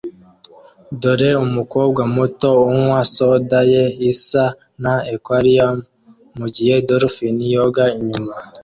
[1.01, 4.45] Dore umukobwa muto unywa soda ye isa
[4.81, 5.77] na aquarium
[6.37, 8.33] mugihe dolphine yoga inyuma